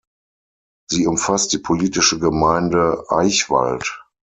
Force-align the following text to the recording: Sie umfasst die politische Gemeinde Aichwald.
Sie 0.89 1.05
umfasst 1.05 1.53
die 1.53 1.59
politische 1.59 2.17
Gemeinde 2.17 3.03
Aichwald. 3.09 4.03